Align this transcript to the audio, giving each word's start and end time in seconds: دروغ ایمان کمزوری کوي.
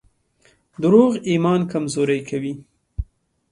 دروغ 0.81 1.11
ایمان 1.29 1.61
کمزوری 1.71 2.19
کوي. 2.29 2.53